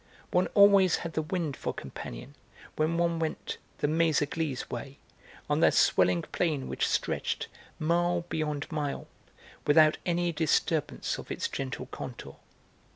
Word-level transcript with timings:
One 0.31 0.47
always 0.55 0.95
had 1.05 1.13
the 1.13 1.21
wind 1.21 1.55
for 1.55 1.75
companion 1.75 2.33
when 2.75 2.97
one 2.97 3.19
went 3.19 3.59
the 3.77 3.85
'Méséglise 3.87 4.67
way,' 4.67 4.97
on 5.47 5.59
that 5.59 5.75
swelling 5.75 6.23
plain 6.31 6.67
which 6.67 6.87
stretched, 6.87 7.47
mile 7.77 8.25
beyond 8.27 8.71
mile, 8.71 9.05
without 9.67 9.99
any 10.03 10.31
disturbance 10.31 11.19
of 11.19 11.29
its 11.31 11.47
gentle 11.47 11.85
contour. 11.85 12.37